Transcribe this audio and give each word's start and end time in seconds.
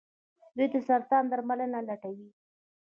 دوی 0.55 0.67
د 0.73 0.75
سرطان 0.87 1.23
درملنه 1.31 1.79
لټوي. 1.87 2.29